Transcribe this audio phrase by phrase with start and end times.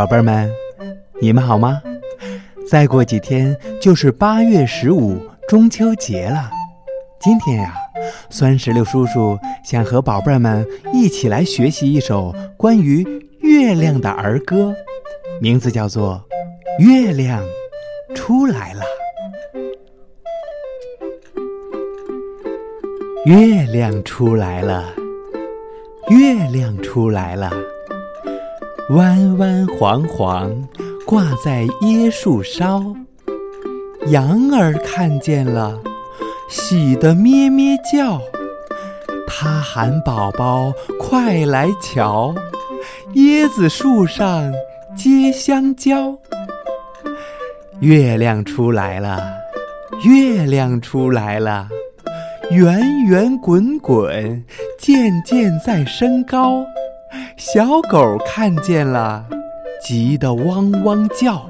[0.00, 0.50] 宝贝儿们，
[1.20, 1.82] 你们好吗？
[2.66, 6.50] 再过几天就是八月十五中秋节了。
[7.20, 7.74] 今天呀，
[8.30, 13.06] 酸石榴叔叔想和宝贝儿们一起来学习一首关于
[13.40, 14.74] 月亮的儿歌，
[15.38, 16.24] 名字叫做
[16.82, 17.44] 《月亮
[18.14, 18.80] 出来了》。
[23.30, 24.94] 月亮出来了，
[26.08, 27.52] 月亮出来了，
[28.90, 30.50] 弯弯黄黄
[31.06, 32.82] 挂在椰树梢。
[34.08, 35.78] 羊儿看见了，
[36.48, 38.20] 喜得咩咩叫。
[39.28, 42.34] 它喊宝宝快来瞧，
[43.14, 44.52] 椰子树上
[44.96, 46.18] 结香蕉。
[47.78, 49.22] 月亮出来了，
[50.02, 51.68] 月亮出来了。
[52.50, 54.44] 圆圆滚滚，
[54.80, 56.64] 渐渐在升高。
[57.40, 59.24] 小狗看见了，
[59.82, 61.48] 急得汪汪叫。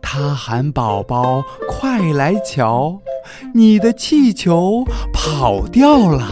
[0.00, 3.00] 它喊宝宝快来瞧，
[3.52, 6.28] 你的气球跑掉了。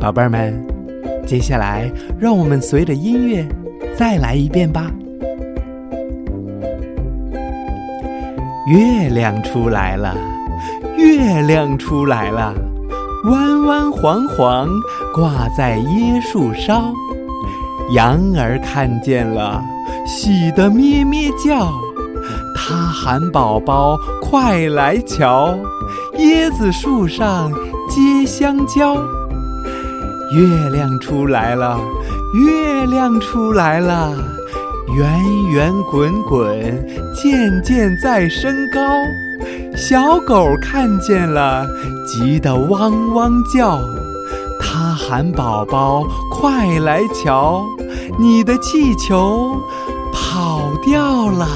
[0.00, 0.66] 宝贝儿们，
[1.26, 3.46] 接下来让我们随着音乐
[3.94, 4.90] 再来一遍吧。
[8.66, 10.16] 月亮出来了。
[10.96, 12.54] 月亮出来了，
[13.24, 14.68] 弯弯黄黄
[15.14, 16.92] 挂在椰树梢。
[17.94, 19.62] 羊儿看见了，
[20.06, 21.72] 喜得咩咩叫。
[22.56, 25.54] 它喊宝宝快来瞧，
[26.18, 27.52] 椰子树上
[27.88, 28.94] 结香蕉。
[30.34, 31.78] 月亮出来了，
[32.34, 34.12] 月亮出来了，
[34.96, 36.48] 圆圆滚滚，
[37.14, 38.80] 渐渐在升高。
[39.84, 41.66] 小狗看见了，
[42.06, 43.80] 急得汪汪叫。
[44.60, 47.64] 它喊宝宝快来瞧，
[48.16, 49.56] 你的气球
[50.12, 51.48] 跑掉了。